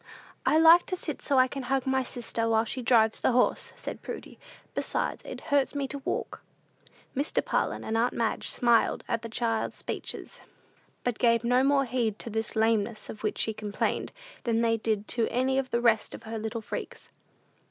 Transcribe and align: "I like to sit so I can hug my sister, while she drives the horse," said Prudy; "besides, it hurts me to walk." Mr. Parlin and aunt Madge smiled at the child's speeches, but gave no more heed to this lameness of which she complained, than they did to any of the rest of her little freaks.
"I 0.47 0.57
like 0.57 0.87
to 0.87 0.95
sit 0.95 1.21
so 1.21 1.37
I 1.37 1.47
can 1.47 1.61
hug 1.61 1.85
my 1.85 2.01
sister, 2.01 2.49
while 2.49 2.65
she 2.65 2.81
drives 2.81 3.19
the 3.19 3.33
horse," 3.33 3.71
said 3.75 4.01
Prudy; 4.01 4.39
"besides, 4.73 5.21
it 5.23 5.41
hurts 5.53 5.75
me 5.75 5.87
to 5.89 5.99
walk." 5.99 6.41
Mr. 7.15 7.45
Parlin 7.45 7.83
and 7.83 7.95
aunt 7.95 8.13
Madge 8.15 8.49
smiled 8.49 9.03
at 9.07 9.21
the 9.21 9.29
child's 9.29 9.75
speeches, 9.75 10.41
but 11.03 11.19
gave 11.19 11.43
no 11.43 11.63
more 11.63 11.85
heed 11.85 12.17
to 12.17 12.31
this 12.31 12.55
lameness 12.55 13.11
of 13.11 13.21
which 13.21 13.37
she 13.37 13.53
complained, 13.53 14.11
than 14.43 14.61
they 14.61 14.75
did 14.75 15.07
to 15.09 15.27
any 15.29 15.59
of 15.59 15.69
the 15.69 15.81
rest 15.81 16.15
of 16.15 16.23
her 16.23 16.39
little 16.39 16.61
freaks. 16.61 17.11